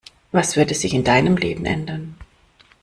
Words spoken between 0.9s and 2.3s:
in deinem Leben ändern?